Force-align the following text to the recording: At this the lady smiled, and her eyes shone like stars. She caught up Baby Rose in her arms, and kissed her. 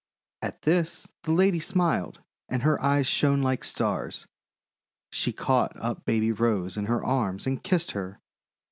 At 0.41 0.63
this 0.63 1.09
the 1.25 1.31
lady 1.31 1.59
smiled, 1.59 2.21
and 2.49 2.63
her 2.63 2.81
eyes 2.81 3.05
shone 3.05 3.43
like 3.43 3.63
stars. 3.63 4.25
She 5.11 5.31
caught 5.31 5.77
up 5.79 6.05
Baby 6.05 6.31
Rose 6.31 6.75
in 6.75 6.87
her 6.87 7.05
arms, 7.05 7.45
and 7.45 7.63
kissed 7.63 7.91
her. 7.91 8.19